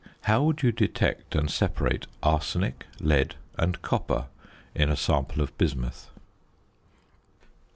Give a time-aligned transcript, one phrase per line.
[0.21, 4.29] How would you detect and separate arsenic, lead, and copper
[4.73, 6.09] in a sample of bismuth?